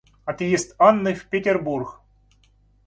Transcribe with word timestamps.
Отъезд 0.25 0.73
Анны 0.79 1.13
в 1.13 1.27
Петербург. 1.27 2.01